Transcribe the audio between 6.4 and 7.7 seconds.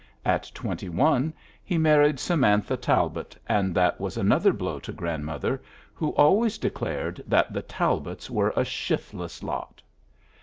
declared that the